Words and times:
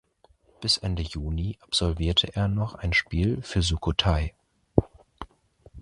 Bis 0.61 0.77
Ende 0.77 1.03
Juni 1.03 1.59
absolvierte 1.61 2.35
er 2.35 2.47
noch 2.47 2.73
ein 2.73 2.91
Spiel 2.91 3.39
für 3.43 3.61
Sukhothai. 3.61 4.33